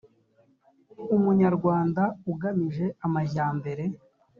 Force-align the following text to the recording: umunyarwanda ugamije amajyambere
umunyarwanda 1.15 2.03
ugamije 2.31 2.85
amajyambere 3.05 3.83